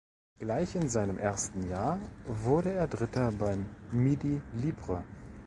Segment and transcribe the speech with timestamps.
[0.39, 5.03] Gleich in seinem ersten Jahr wurde er Dritter beim Midi Libre.